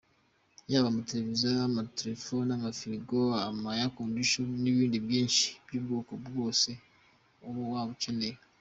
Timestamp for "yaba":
0.71-0.87